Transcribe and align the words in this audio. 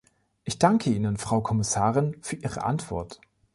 Ich 0.45 0.57
danke 0.57 0.89
Ihnen, 0.89 1.17
Frau 1.17 1.41
Kommissarin, 1.41 2.17
für 2.23 2.35
Ihre 2.35 2.63
Antwort. 2.63 3.21